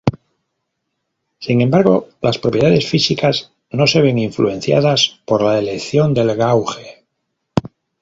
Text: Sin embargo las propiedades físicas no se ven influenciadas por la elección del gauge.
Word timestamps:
Sin 1.37 1.61
embargo 1.61 2.09
las 2.21 2.39
propiedades 2.39 2.89
físicas 2.89 3.53
no 3.69 3.85
se 3.85 4.01
ven 4.01 4.17
influenciadas 4.17 5.21
por 5.27 5.43
la 5.43 5.59
elección 5.59 6.15
del 6.15 6.35
gauge. 6.35 7.05